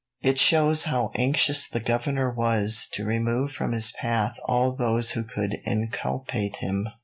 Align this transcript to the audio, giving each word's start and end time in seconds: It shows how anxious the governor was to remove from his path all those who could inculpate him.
It 0.23 0.39
shows 0.39 0.85
how 0.85 1.11
anxious 1.13 1.67
the 1.69 1.79
governor 1.79 2.31
was 2.31 2.89
to 2.93 3.05
remove 3.05 3.51
from 3.51 3.71
his 3.71 3.91
path 3.91 4.35
all 4.45 4.71
those 4.71 5.11
who 5.11 5.23
could 5.23 5.57
inculpate 5.63 6.55
him. 6.55 6.87